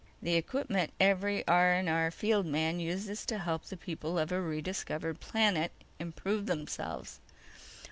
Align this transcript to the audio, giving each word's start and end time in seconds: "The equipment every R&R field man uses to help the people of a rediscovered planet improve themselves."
"The 0.19 0.33
equipment 0.33 0.93
every 0.99 1.45
R&R 1.47 2.09
field 2.09 2.47
man 2.47 2.79
uses 2.79 3.23
to 3.27 3.37
help 3.37 3.65
the 3.65 3.77
people 3.77 4.17
of 4.17 4.31
a 4.31 4.41
rediscovered 4.41 5.19
planet 5.19 5.73
improve 5.99 6.47
themselves." 6.47 7.19